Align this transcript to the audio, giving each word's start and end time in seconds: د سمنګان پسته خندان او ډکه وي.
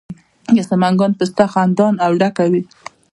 د 0.55 0.57
سمنګان 0.69 1.11
پسته 1.19 1.43
خندان 1.53 1.93
او 2.05 2.11
ډکه 2.21 2.45
وي. 2.51 2.63